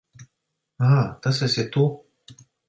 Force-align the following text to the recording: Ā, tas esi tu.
Ā, 0.93 0.95
tas 1.27 1.43
esi 1.49 1.67
tu. 1.77 1.85